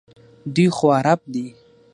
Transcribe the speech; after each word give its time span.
دوی 0.53 0.67
خو 0.75 0.85
عرب 0.99 1.19
دي. 1.33 1.45